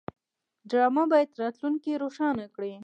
[0.69, 2.73] ډرامه باید راتلونکی روښانه کړي